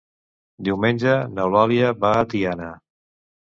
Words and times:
Diumenge 0.67 1.13
n'Eulàlia 1.35 1.93
va 2.07 2.17
a 2.17 2.27
Tiana. 2.35 2.75